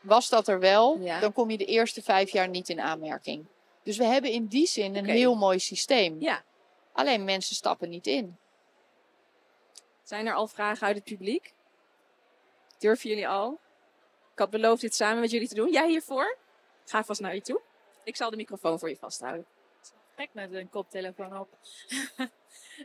Was 0.00 0.28
dat 0.28 0.48
er 0.48 0.58
wel, 0.60 0.98
Ja. 0.98 1.20
dan 1.20 1.32
kom 1.32 1.50
je 1.50 1.56
de 1.58 1.64
eerste 1.64 2.02
vijf 2.02 2.30
jaar 2.30 2.48
niet 2.48 2.68
in 2.68 2.80
aanmerking. 2.80 3.46
Dus 3.82 3.96
we 3.96 4.04
hebben 4.04 4.30
in 4.30 4.46
die 4.46 4.66
zin 4.66 4.96
een 4.96 5.04
heel 5.08 5.34
mooi 5.34 5.58
systeem. 5.58 6.16
Ja. 6.20 6.42
Alleen 6.92 7.24
mensen 7.24 7.56
stappen 7.56 7.88
niet 7.88 8.06
in. 8.06 8.36
Zijn 10.02 10.26
er 10.26 10.34
al 10.34 10.46
vragen 10.46 10.86
uit 10.86 10.96
het 10.96 11.04
publiek? 11.04 11.52
Durven 12.78 13.08
jullie 13.10 13.28
al? 13.28 13.58
Ik 14.32 14.38
had 14.38 14.50
beloofd 14.50 14.80
dit 14.80 14.94
samen 14.94 15.20
met 15.20 15.30
jullie 15.30 15.48
te 15.48 15.54
doen. 15.54 15.72
Jij 15.72 15.88
hiervoor? 15.88 16.36
Ga 16.84 17.04
vast 17.04 17.20
naar 17.20 17.34
je 17.34 17.40
toe. 17.40 17.60
Ik 18.04 18.16
zal 18.16 18.30
de 18.30 18.36
microfoon 18.36 18.78
voor 18.78 18.88
je 18.88 18.96
vasthouden. 18.96 19.46
gek 20.16 20.28
met 20.32 20.52
een 20.52 20.70
koptelefoon 20.70 21.38
op. 21.38 21.48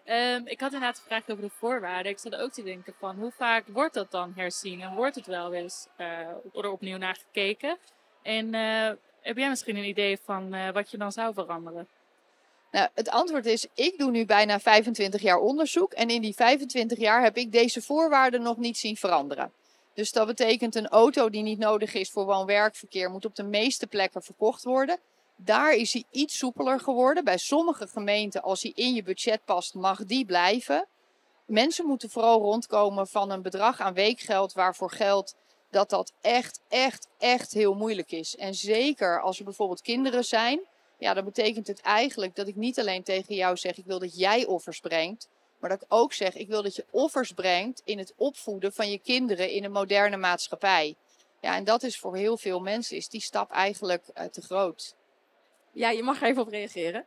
Ehm, 0.05 0.41
ik 0.45 0.59
had 0.59 0.73
inderdaad 0.73 0.99
gevraagd 0.99 1.31
over 1.31 1.43
de 1.43 1.49
voorwaarden. 1.49 2.11
Ik 2.11 2.19
zat 2.19 2.35
ook 2.35 2.51
te 2.51 2.63
denken 2.63 2.93
van 2.99 3.15
hoe 3.15 3.31
vaak 3.31 3.67
wordt 3.67 3.93
dat 3.93 4.11
dan 4.11 4.33
herzien 4.35 4.81
en 4.81 4.95
wordt 4.95 5.15
het 5.15 5.25
wel 5.25 5.53
eens 5.53 5.87
eh, 5.95 6.19
er 6.53 6.71
opnieuw 6.71 6.97
naar 6.97 7.15
gekeken? 7.15 7.77
En 8.21 8.53
eh, 8.53 8.91
heb 9.21 9.37
jij 9.37 9.49
misschien 9.49 9.75
een 9.75 9.87
idee 9.87 10.17
van 10.23 10.53
eh, 10.53 10.69
wat 10.71 10.91
je 10.91 10.97
dan 10.97 11.11
zou 11.11 11.33
veranderen? 11.33 11.87
Nou, 12.71 12.89
het 12.93 13.09
antwoord 13.09 13.45
is, 13.45 13.67
ik 13.73 13.97
doe 13.97 14.11
nu 14.11 14.25
bijna 14.25 14.59
25 14.59 15.21
jaar 15.21 15.37
onderzoek 15.37 15.93
en 15.93 16.09
in 16.09 16.21
die 16.21 16.35
25 16.35 16.97
jaar 16.97 17.23
heb 17.23 17.37
ik 17.37 17.51
deze 17.51 17.81
voorwaarden 17.81 18.41
nog 18.41 18.57
niet 18.57 18.77
zien 18.77 18.97
veranderen. 18.97 19.51
Dus 19.99 20.11
dat 20.11 20.27
betekent 20.27 20.75
een 20.75 20.87
auto 20.87 21.29
die 21.29 21.41
niet 21.41 21.59
nodig 21.59 21.93
is 21.93 22.11
voor 22.11 22.25
woon-werkverkeer 22.25 23.09
moet 23.09 23.25
op 23.25 23.35
de 23.35 23.43
meeste 23.43 23.87
plekken 23.87 24.23
verkocht 24.23 24.63
worden. 24.63 24.99
Daar 25.35 25.73
is 25.73 25.93
hij 25.93 26.03
iets 26.11 26.37
soepeler 26.37 26.79
geworden. 26.79 27.23
Bij 27.23 27.37
sommige 27.37 27.87
gemeenten, 27.87 28.41
als 28.41 28.61
hij 28.61 28.71
in 28.75 28.93
je 28.93 29.03
budget 29.03 29.45
past, 29.45 29.73
mag 29.73 30.05
die 30.05 30.25
blijven. 30.25 30.87
Mensen 31.45 31.85
moeten 31.85 32.09
vooral 32.09 32.41
rondkomen 32.41 33.07
van 33.07 33.29
een 33.29 33.41
bedrag 33.41 33.79
aan 33.79 33.93
weekgeld 33.93 34.53
waarvoor 34.53 34.91
geldt 34.91 35.35
dat 35.69 35.89
dat 35.89 36.13
echt, 36.21 36.61
echt, 36.69 37.07
echt 37.17 37.51
heel 37.51 37.73
moeilijk 37.73 38.11
is. 38.11 38.35
En 38.35 38.53
zeker 38.53 39.21
als 39.21 39.37
er 39.37 39.43
bijvoorbeeld 39.43 39.81
kinderen 39.81 40.25
zijn, 40.25 40.59
ja, 40.97 41.13
dan 41.13 41.25
betekent 41.25 41.67
het 41.67 41.81
eigenlijk 41.81 42.35
dat 42.35 42.47
ik 42.47 42.55
niet 42.55 42.79
alleen 42.79 43.03
tegen 43.03 43.35
jou 43.35 43.57
zeg: 43.57 43.77
ik 43.77 43.85
wil 43.85 43.99
dat 43.99 44.17
jij 44.17 44.45
offers 44.45 44.79
brengt, 44.79 45.27
maar 45.59 45.69
dat 45.69 45.81
ik 45.81 45.93
ook 45.93 46.13
zeg: 46.13 46.35
ik 46.35 46.47
wil 46.47 46.63
dat 46.63 46.75
je 46.75 46.85
offers 46.89 47.31
brengt 47.31 47.81
in 47.85 47.97
het 47.97 48.13
opvoeden 48.17 48.73
van 48.73 48.91
je 48.91 48.99
kinderen 48.99 49.49
in 49.49 49.63
een 49.63 49.71
moderne 49.71 50.17
maatschappij. 50.17 50.95
Ja, 51.41 51.55
en 51.55 51.63
dat 51.63 51.83
is 51.83 51.99
voor 51.99 52.15
heel 52.15 52.37
veel 52.37 52.59
mensen 52.59 52.97
is 52.97 53.09
die 53.09 53.21
stap 53.21 53.51
eigenlijk 53.51 54.07
eh, 54.07 54.25
te 54.25 54.41
groot. 54.41 54.95
Ja, 55.71 55.89
je 55.89 56.03
mag 56.03 56.21
er 56.21 56.27
even 56.27 56.41
op 56.41 56.47
reageren. 56.47 57.05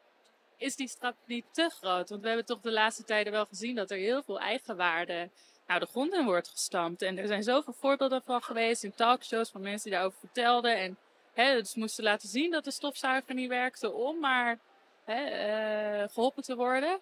Is 0.57 0.77
die 0.77 0.89
stap 0.89 1.17
niet 1.27 1.45
te 1.51 1.71
groot? 1.71 2.09
Want 2.09 2.23
we 2.23 2.27
hebben 2.27 2.47
toch 2.47 2.61
de 2.61 2.73
laatste 2.73 3.05
tijden 3.05 3.33
wel 3.33 3.47
gezien 3.47 3.75
dat 3.75 3.91
er 3.91 3.97
heel 3.97 4.23
veel 4.23 4.41
eigenwaarde 4.41 5.31
nou, 5.67 5.81
de 5.81 5.87
grond 5.87 6.15
in 6.15 6.25
wordt 6.25 6.49
gestampt. 6.49 7.03
En 7.03 7.19
er 7.19 7.27
zijn 7.27 7.43
zoveel 7.43 7.73
voorbeelden 7.73 8.23
van 8.23 8.43
geweest 8.43 8.85
in 8.85 8.95
talkshows 8.95 9.51
van 9.51 9.61
mensen 9.61 9.91
die 9.91 9.99
daarover 9.99 10.19
vertelden. 10.19 10.77
En 10.79 10.97
hè, 11.33 11.55
dus 11.55 11.75
moesten 11.75 12.05
laten 12.05 12.29
zien 12.29 12.51
dat 12.51 12.65
de 12.65 12.71
stofzuiger 12.71 13.35
niet 13.35 13.49
werkte 13.49 13.93
om 13.93 14.19
maar 14.19 14.59
hè, 15.05 15.25
eh, 15.25 16.09
geholpen 16.09 16.43
te 16.43 16.57
worden. 16.57 17.01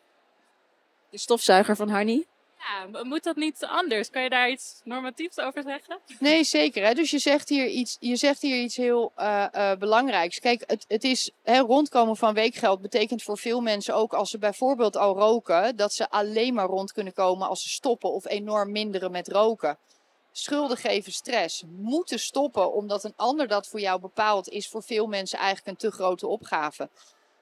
De 1.10 1.18
stofzuiger 1.18 1.76
van 1.76 1.88
Harnie. 1.88 2.26
Ja, 2.58 3.02
moet 3.02 3.22
dat 3.22 3.36
niet 3.36 3.64
anders? 3.64 4.10
Kan 4.10 4.22
je 4.22 4.28
daar 4.28 4.50
iets 4.50 4.80
normatiefs 4.84 5.38
over 5.38 5.62
zeggen? 5.62 5.98
Nee, 6.18 6.44
zeker. 6.44 6.86
Hè? 6.86 6.94
Dus 6.94 7.10
je 7.10 7.18
zegt 7.18 7.48
hier 7.48 7.66
iets, 7.66 7.96
je 8.00 8.16
zegt 8.16 8.42
hier 8.42 8.62
iets 8.62 8.76
heel 8.76 9.12
eh, 9.14 9.46
eh, 9.52 9.78
belangrijks. 9.78 10.38
Kijk, 10.38 10.62
het, 10.66 10.84
het 10.88 11.04
is 11.04 11.30
hè, 11.42 11.58
rondkomen 11.58 12.16
van 12.16 12.34
weekgeld 12.34 12.80
betekent 12.80 13.22
voor 13.22 13.38
veel 13.38 13.60
mensen 13.60 13.94
ook 13.94 14.12
als 14.12 14.30
ze 14.30 14.38
bijvoorbeeld 14.38 14.96
al 14.96 15.14
roken, 15.14 15.76
dat 15.76 15.92
ze 15.92 16.10
alleen 16.10 16.54
maar 16.54 16.66
rond 16.66 16.92
kunnen 16.92 17.12
komen 17.12 17.48
als 17.48 17.62
ze 17.62 17.68
stoppen 17.68 18.12
of 18.12 18.26
enorm 18.26 18.70
minderen 18.72 19.10
met 19.10 19.28
roken. 19.28 19.78
Schulden 20.32 20.76
geven 20.76 21.12
stress. 21.12 21.64
Moeten 21.66 22.18
stoppen 22.18 22.72
omdat 22.72 23.04
een 23.04 23.16
ander 23.16 23.48
dat 23.48 23.66
voor 23.66 23.80
jou 23.80 24.00
bepaalt, 24.00 24.48
is 24.48 24.68
voor 24.68 24.82
veel 24.82 25.06
mensen 25.06 25.38
eigenlijk 25.38 25.66
een 25.66 25.90
te 25.90 25.96
grote 25.96 26.26
opgave. 26.26 26.88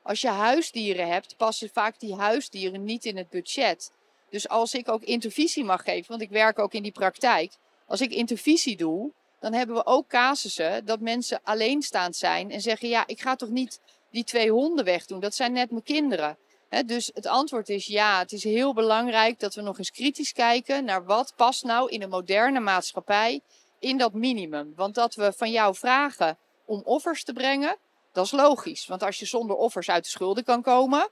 Als 0.08 0.20
je 0.20 0.28
huisdieren 0.28 1.08
hebt, 1.08 1.36
passen 1.36 1.70
vaak 1.72 2.00
die 2.00 2.14
huisdieren 2.14 2.84
niet 2.84 3.04
in 3.04 3.16
het 3.16 3.28
budget. 3.28 3.92
Dus 4.30 4.48
als 4.48 4.74
ik 4.74 4.88
ook 4.88 5.02
intervisie 5.02 5.64
mag 5.64 5.82
geven, 5.82 6.08
want 6.08 6.22
ik 6.22 6.30
werk 6.30 6.58
ook 6.58 6.72
in 6.72 6.82
die 6.82 6.92
praktijk. 6.92 7.52
Als 7.86 8.00
ik 8.00 8.10
intervisie 8.10 8.76
doe, 8.76 9.12
dan 9.40 9.52
hebben 9.52 9.76
we 9.76 9.86
ook 9.86 10.08
casussen 10.08 10.84
dat 10.84 11.00
mensen 11.00 11.40
alleenstaand 11.42 12.16
zijn 12.16 12.50
en 12.50 12.60
zeggen: 12.60 12.88
Ja, 12.88 13.06
ik 13.06 13.20
ga 13.20 13.36
toch 13.36 13.48
niet 13.48 13.80
die 14.10 14.24
twee 14.24 14.50
honden 14.50 14.84
wegdoen, 14.84 15.20
dat 15.20 15.34
zijn 15.34 15.52
net 15.52 15.70
mijn 15.70 15.82
kinderen. 15.82 16.38
Dus 16.86 17.10
het 17.14 17.26
antwoord 17.26 17.68
is 17.68 17.86
ja, 17.86 18.18
het 18.18 18.32
is 18.32 18.44
heel 18.44 18.74
belangrijk 18.74 19.40
dat 19.40 19.54
we 19.54 19.60
nog 19.60 19.78
eens 19.78 19.90
kritisch 19.90 20.32
kijken 20.32 20.84
naar 20.84 21.04
wat 21.04 21.32
past 21.36 21.64
nou 21.64 21.90
in 21.90 22.02
een 22.02 22.08
moderne 22.08 22.60
maatschappij 22.60 23.40
in 23.78 23.98
dat 23.98 24.12
minimum. 24.12 24.72
Want 24.76 24.94
dat 24.94 25.14
we 25.14 25.32
van 25.32 25.50
jou 25.50 25.74
vragen 25.74 26.38
om 26.64 26.82
offers 26.84 27.24
te 27.24 27.32
brengen, 27.32 27.76
dat 28.18 28.26
is 28.26 28.32
logisch. 28.32 28.86
Want 28.86 29.02
als 29.02 29.18
je 29.18 29.26
zonder 29.26 29.56
offers 29.56 29.90
uit 29.90 30.04
de 30.04 30.10
schulden 30.10 30.44
kan 30.44 30.62
komen, 30.62 31.08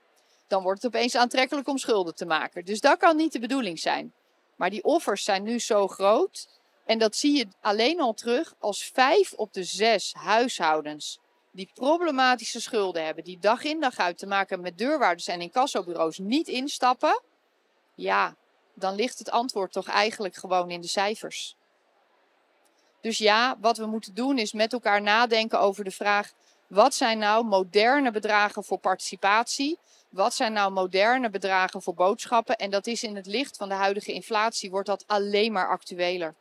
dan 0.47 0.63
wordt 0.63 0.83
het 0.83 0.95
opeens 0.95 1.17
aantrekkelijk 1.17 1.69
om 1.69 1.79
schulden 1.79 2.15
te 2.15 2.27
maken. 2.27 2.65
Dus 2.65 2.81
dat 2.81 2.99
kan 2.99 3.17
niet 3.17 3.33
de 3.33 3.39
bedoeling 3.39 3.79
zijn. 3.79 4.13
Maar 4.57 4.71
die 4.71 4.85
offers 4.85 5.25
zijn 5.25 5.43
nu 5.43 5.59
zo 5.59 5.89
groot. 5.89 6.49
En 6.85 6.99
dat 6.99 7.17
zie 7.17 7.37
je 7.37 7.47
alleen 7.61 8.01
al 8.01 8.15
terug 8.15 8.55
als 8.59 8.91
vijf 8.95 9.33
op 9.33 9.53
de 9.53 9.65
zes 9.65 10.13
huishoudens 10.13 11.19
die 11.51 11.71
problematische 11.75 12.61
schulden 12.61 13.05
hebben, 13.05 13.25
die 13.25 13.39
dag 13.39 13.65
in 13.65 13.81
dag 13.81 13.99
uit 13.99 14.19
te 14.19 14.27
maken 14.27 14.61
met 14.61 14.79
deurwaarders 14.79 15.27
en 15.27 15.41
incassobureaus 15.41 16.19
niet 16.19 16.49
instappen. 16.49 17.23
Ja, 17.95 18.37
dan 18.75 18.95
ligt 18.95 19.19
het 19.19 19.31
antwoord 19.31 19.73
toch 19.73 19.89
eigenlijk 19.89 20.35
gewoon 20.35 20.71
in 20.71 20.81
de 20.81 20.89
cijfers. 20.89 21.57
Dus 23.01 23.19
ja, 23.19 23.57
wat 23.61 23.77
we 23.77 23.87
moeten 23.87 24.15
doen 24.15 24.39
is 24.39 24.53
met 24.53 24.73
elkaar 24.73 25.03
nadenken 25.03 25.61
over 25.61 25.85
de 25.85 25.91
vraag: 25.91 26.33
wat 26.69 26.95
zijn 26.95 27.19
nou 27.19 27.45
moderne 27.45 28.11
bedragen 28.11 28.65
voor 28.65 28.79
participatie? 28.79 29.79
Wat 30.11 30.35
zijn 30.35 30.53
nou 30.53 30.73
moderne 30.73 31.31
bedragen 31.31 31.83
voor 31.83 31.95
boodschappen? 31.95 32.57
En 32.57 32.71
dat 32.71 32.87
is 32.87 33.03
in 33.03 33.17
het 33.17 33.27
licht 33.27 33.57
van 33.57 33.69
de 33.69 33.75
huidige 33.75 34.13
inflatie, 34.13 34.71
wordt 34.71 34.87
dat 34.87 35.05
alleen 35.07 35.53
maar 35.53 35.69
actueler. 35.69 36.35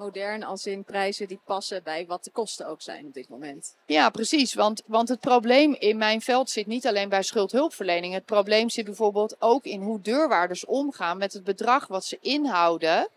Modern 0.00 0.42
als 0.42 0.66
in 0.66 0.84
prijzen 0.84 1.28
die 1.28 1.40
passen 1.44 1.82
bij 1.82 2.06
wat 2.06 2.24
de 2.24 2.30
kosten 2.30 2.66
ook 2.66 2.82
zijn 2.82 3.06
op 3.06 3.14
dit 3.14 3.28
moment. 3.28 3.76
Ja, 3.86 4.10
precies. 4.10 4.54
Want, 4.54 4.82
want 4.86 5.08
het 5.08 5.20
probleem 5.20 5.74
in 5.78 5.96
mijn 5.96 6.20
veld 6.20 6.50
zit 6.50 6.66
niet 6.66 6.86
alleen 6.86 7.08
bij 7.08 7.22
schuldhulpverlening. 7.22 8.14
Het 8.14 8.24
probleem 8.24 8.68
zit 8.68 8.84
bijvoorbeeld 8.84 9.36
ook 9.38 9.64
in 9.64 9.82
hoe 9.82 10.00
deurwaarders 10.00 10.64
omgaan 10.64 11.18
met 11.18 11.32
het 11.32 11.44
bedrag 11.44 11.86
wat 11.86 12.04
ze 12.04 12.18
inhouden. 12.20 13.08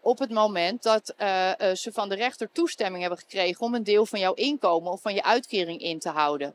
op 0.00 0.18
het 0.18 0.30
moment 0.30 0.82
dat 0.82 1.14
eh, 1.16 1.60
eh, 1.60 1.76
ze 1.76 1.92
van 1.92 2.08
de 2.08 2.14
rechter 2.14 2.52
toestemming 2.52 3.00
hebben 3.00 3.20
gekregen 3.20 3.66
om 3.66 3.74
een 3.74 3.84
deel 3.84 4.06
van 4.06 4.18
jouw 4.18 4.34
inkomen 4.34 4.92
of 4.92 5.00
van 5.00 5.14
je 5.14 5.22
uitkering 5.22 5.80
in 5.80 5.98
te 5.98 6.08
houden. 6.08 6.54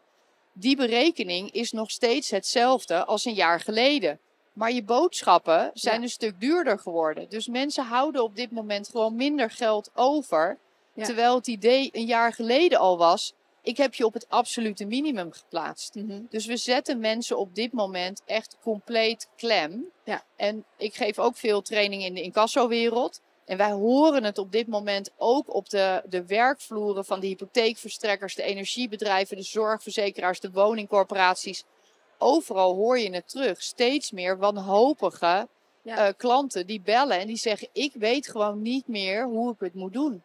Die 0.53 0.75
berekening 0.75 1.51
is 1.51 1.71
nog 1.71 1.91
steeds 1.91 2.29
hetzelfde 2.29 3.05
als 3.05 3.25
een 3.25 3.33
jaar 3.33 3.59
geleden. 3.59 4.19
Maar 4.53 4.72
je 4.72 4.83
boodschappen 4.83 5.72
zijn 5.74 5.95
Ja. 5.95 6.01
een 6.01 6.10
stuk 6.10 6.39
duurder 6.39 6.79
geworden. 6.79 7.29
Dus 7.29 7.48
mensen 7.48 7.86
houden 7.86 8.24
op 8.24 8.36
dit 8.36 8.51
moment 8.51 8.89
gewoon 8.89 9.15
minder 9.15 9.51
geld 9.51 9.89
over. 9.93 10.57
Ja. 10.93 11.05
Terwijl 11.05 11.36
het 11.36 11.48
idee 11.48 11.89
een 11.91 12.05
jaar 12.05 12.33
geleden 12.33 12.79
al 12.79 12.98
was: 12.98 13.33
ik 13.62 13.77
heb 13.77 13.93
je 13.93 14.05
op 14.05 14.13
het 14.13 14.29
absolute 14.29 14.86
minimum 14.86 15.31
geplaatst. 15.31 15.93
Dus 16.29 16.45
we 16.45 16.57
zetten 16.57 17.00
mensen 17.00 17.38
op 17.38 17.55
dit 17.55 17.72
moment 17.72 18.22
echt 18.25 18.57
compleet 18.62 19.27
klem. 19.36 19.86
Ja. 20.03 20.24
En 20.36 20.65
ik 20.77 20.95
geef 20.95 21.19
ook 21.19 21.36
veel 21.36 21.62
training 21.62 22.03
in 22.03 22.13
de 22.13 22.22
incassowereld. 22.22 23.22
En 23.45 23.57
wij 23.57 23.72
horen 23.72 24.24
het 24.24 24.38
op 24.38 24.51
dit 24.51 24.67
moment 24.67 25.12
ook 25.17 25.53
op 25.53 25.69
de, 25.69 26.03
de 26.10 26.25
werkvloeren 26.25 27.05
van 27.05 27.19
de 27.19 27.27
hypotheekverstrekkers, 27.27 28.36
de 28.36 28.43
energiebedrijven, 28.43 29.38
de 29.38 29.43
zorgverzekeraars, 29.43 30.39
de 30.39 30.51
woningcorporaties. 30.51 31.63
Overal 32.17 32.75
hoor 32.75 33.00
je 33.00 33.13
het 33.13 33.29
terug. 33.29 33.62
Steeds 33.62 34.12
meer 34.12 34.38
wanhopige 34.38 35.48
Ja. 35.82 36.08
eh, 36.08 36.13
klanten 36.17 36.67
die 36.67 36.82
bellen 36.82 37.20
en 37.20 37.27
die 37.27 37.38
zeggen: 37.38 37.67
Ik 37.72 37.93
weet 37.93 38.27
gewoon 38.27 38.62
niet 38.62 38.88
meer 38.88 39.25
hoe 39.25 39.51
ik 39.53 39.60
het 39.60 39.74
moet 39.74 39.93
doen. 39.93 40.24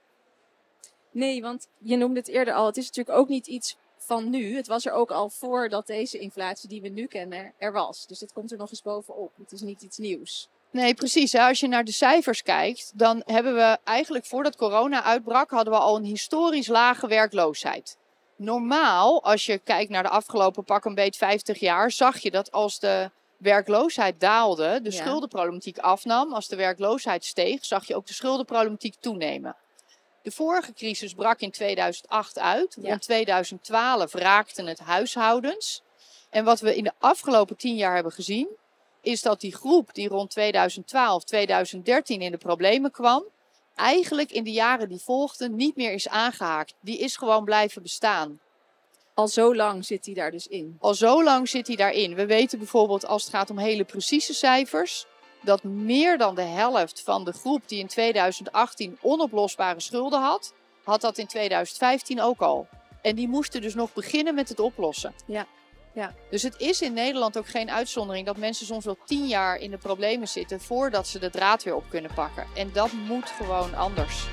Nee, 1.10 1.42
want 1.42 1.68
je 1.78 1.96
noemde 1.96 2.18
het 2.18 2.28
eerder 2.28 2.54
al. 2.54 2.66
Het 2.66 2.76
is 2.76 2.86
natuurlijk 2.86 3.18
ook 3.18 3.28
niet 3.28 3.46
iets 3.46 3.76
van 3.96 4.30
nu. 4.30 4.56
Het 4.56 4.66
was 4.66 4.86
er 4.86 4.92
ook 4.92 5.10
al 5.10 5.28
voordat 5.30 5.86
deze 5.86 6.18
inflatie 6.18 6.68
die 6.68 6.80
we 6.80 6.88
nu 6.88 7.06
kennen 7.06 7.52
er 7.58 7.72
was. 7.72 8.06
Dus 8.06 8.20
het 8.20 8.32
komt 8.32 8.52
er 8.52 8.58
nog 8.58 8.70
eens 8.70 8.82
bovenop. 8.82 9.32
Het 9.38 9.52
is 9.52 9.60
niet 9.60 9.82
iets 9.82 9.98
nieuws. 9.98 10.48
Nee, 10.70 10.94
precies. 10.94 11.34
Als 11.34 11.60
je 11.60 11.68
naar 11.68 11.84
de 11.84 11.92
cijfers 11.92 12.42
kijkt, 12.42 12.92
dan 12.94 13.22
hebben 13.26 13.54
we 13.54 13.78
eigenlijk 13.84 14.24
voordat 14.26 14.56
corona 14.56 15.02
uitbrak, 15.02 15.50
hadden 15.50 15.72
we 15.72 15.78
al 15.78 15.96
een 15.96 16.04
historisch 16.04 16.66
lage 16.66 17.06
werkloosheid. 17.06 17.96
Normaal, 18.38 19.24
als 19.24 19.46
je 19.46 19.58
kijkt 19.58 19.90
naar 19.90 20.02
de 20.02 20.08
afgelopen 20.08 20.64
pak 20.64 20.84
een 20.84 20.94
beet 20.94 21.16
50 21.16 21.58
jaar, 21.58 21.90
zag 21.90 22.18
je 22.18 22.30
dat 22.30 22.52
als 22.52 22.78
de 22.78 23.10
werkloosheid 23.36 24.20
daalde, 24.20 24.80
de 24.82 24.90
schuldenproblematiek 24.90 25.78
afnam. 25.78 26.32
Als 26.32 26.48
de 26.48 26.56
werkloosheid 26.56 27.24
steeg, 27.24 27.64
zag 27.64 27.86
je 27.86 27.96
ook 27.96 28.06
de 28.06 28.12
schuldenproblematiek 28.12 28.94
toenemen. 29.00 29.56
De 30.22 30.30
vorige 30.30 30.72
crisis 30.72 31.14
brak 31.14 31.40
in 31.40 31.50
2008 31.50 32.38
uit. 32.38 32.76
Rond 32.82 33.02
2012 33.02 34.12
raakten 34.12 34.66
het 34.66 34.78
huishoudens. 34.78 35.82
En 36.30 36.44
wat 36.44 36.60
we 36.60 36.76
in 36.76 36.84
de 36.84 36.92
afgelopen 36.98 37.56
tien 37.56 37.76
jaar 37.76 37.94
hebben 37.94 38.12
gezien, 38.12 38.48
is 39.00 39.22
dat 39.22 39.40
die 39.40 39.54
groep 39.54 39.94
die 39.94 40.08
rond 40.08 40.30
2012, 40.30 41.24
2013 41.24 42.22
in 42.22 42.30
de 42.30 42.36
problemen 42.38 42.90
kwam, 42.90 43.24
eigenlijk 43.78 44.30
in 44.30 44.44
de 44.44 44.52
jaren 44.52 44.88
die 44.88 45.00
volgden 45.04 45.56
niet 45.56 45.76
meer 45.76 45.92
is 45.92 46.08
aangehaakt. 46.08 46.74
Die 46.80 46.98
is 46.98 47.16
gewoon 47.16 47.44
blijven 47.44 47.82
bestaan. 47.82 48.40
Al 49.14 49.28
zo 49.28 49.54
lang 49.54 49.84
zit 49.84 50.04
hij 50.04 50.14
daar 50.14 50.30
dus 50.30 50.46
in. 50.46 50.76
Al 50.80 50.94
zo 50.94 51.22
lang 51.22 51.48
zit 51.48 51.66
hij 51.66 51.76
daarin. 51.76 52.14
We 52.14 52.26
weten 52.26 52.58
bijvoorbeeld 52.58 53.06
als 53.06 53.22
het 53.22 53.34
gaat 53.34 53.50
om 53.50 53.58
hele 53.58 53.84
precieze 53.84 54.34
cijfers, 54.34 55.06
dat 55.42 55.62
meer 55.62 56.18
dan 56.18 56.34
de 56.34 56.42
helft 56.42 57.02
van 57.02 57.24
de 57.24 57.32
groep 57.32 57.68
die 57.68 57.78
in 57.78 57.86
2018 57.86 58.98
onoplosbare 59.00 59.80
schulden 59.80 60.20
had, 60.20 60.54
had 60.84 61.00
dat 61.00 61.18
in 61.18 61.26
2015 61.26 62.20
ook 62.20 62.40
al. 62.40 62.68
En 63.02 63.16
die 63.16 63.28
moesten 63.28 63.60
dus 63.60 63.74
nog 63.74 63.92
beginnen 63.92 64.34
met 64.34 64.48
het 64.48 64.60
oplossen. 64.60 65.14
Ja. 65.26 65.46
Ja. 65.98 66.14
Dus 66.30 66.42
het 66.42 66.54
is 66.58 66.82
in 66.82 66.92
Nederland 66.92 67.38
ook 67.38 67.48
geen 67.48 67.70
uitzondering 67.70 68.26
dat 68.26 68.36
mensen 68.36 68.66
soms 68.66 68.84
wel 68.84 68.98
tien 69.04 69.26
jaar 69.26 69.56
in 69.56 69.70
de 69.70 69.78
problemen 69.78 70.28
zitten 70.28 70.60
voordat 70.60 71.06
ze 71.06 71.18
de 71.18 71.30
draad 71.30 71.62
weer 71.62 71.74
op 71.74 71.84
kunnen 71.88 72.10
pakken. 72.14 72.46
En 72.54 72.70
dat 72.72 72.92
moet 72.92 73.30
gewoon 73.30 73.74
anders. 73.74 74.26